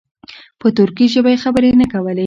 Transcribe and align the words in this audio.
په 0.59 0.67
ترکي 0.77 1.05
ژبه 1.13 1.29
یې 1.33 1.41
خبرې 1.43 1.69
نه 1.81 1.85
کولې. 1.93 2.19